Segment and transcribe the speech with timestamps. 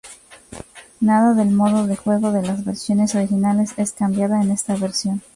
[0.99, 5.21] Nada del modo de juego de las versiones originales, es cambiada en esta versión.